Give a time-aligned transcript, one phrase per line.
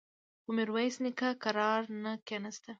[0.43, 2.69] خو ميرويس نيکه کرار نه کېناسته.